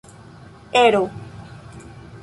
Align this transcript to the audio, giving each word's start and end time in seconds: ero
ero 0.73 1.03